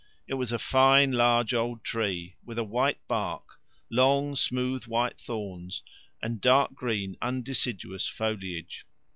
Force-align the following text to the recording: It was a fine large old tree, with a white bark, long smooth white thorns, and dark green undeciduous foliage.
It 0.25 0.33
was 0.33 0.51
a 0.51 0.57
fine 0.57 1.11
large 1.11 1.53
old 1.53 1.83
tree, 1.83 2.35
with 2.43 2.57
a 2.57 2.63
white 2.63 2.97
bark, 3.07 3.59
long 3.91 4.35
smooth 4.35 4.85
white 4.87 5.19
thorns, 5.19 5.83
and 6.23 6.41
dark 6.41 6.73
green 6.73 7.17
undeciduous 7.21 8.07
foliage. 8.07 8.87